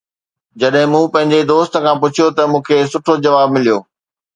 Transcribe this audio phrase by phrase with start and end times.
[0.61, 3.77] جڏهن مون پنهنجي دوست کان پڇيو ته مون کي سٺو جواب مليو